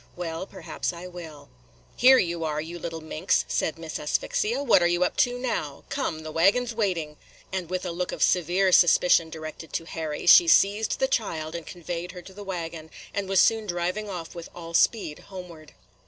"Well, 0.15 0.47
perhaps 0.47 0.91
I 0.93 1.05
will." 1.05 1.49
"Here 1.95 2.17
you 2.17 2.43
are, 2.43 2.59
you 2.59 2.79
little 2.79 3.01
minx," 3.01 3.45
said 3.47 3.77
Miss 3.77 3.99
Asphyxia. 3.99 4.63
"What 4.63 4.81
you 4.89 5.03
up 5.03 5.15
to 5.17 5.37
now? 5.37 5.83
Come, 5.89 6.23
the 6.23 6.31
waggin 6.31 6.65
's 6.65 6.73
waiting,"– 6.73 7.17
and, 7.53 7.69
with 7.69 7.85
a 7.85 7.91
look 7.91 8.11
of 8.11 8.23
severe 8.23 8.71
suspicion 8.71 9.29
directed 9.29 9.73
to 9.73 9.85
Harry, 9.85 10.25
she 10.25 10.47
seized 10.47 10.97
the 10.97 11.07
child 11.07 11.53
and 11.53 11.67
conveyed 11.67 12.13
her 12.13 12.23
to 12.23 12.33
the 12.33 12.43
wagon, 12.43 12.89
and 13.13 13.29
was 13.29 13.39
soon 13.41 13.67
driving 13.67 14.09
off 14.09 14.33
with 14.33 14.49
all 14.55 14.73
speed 14.73 15.19
homeward. 15.27 15.73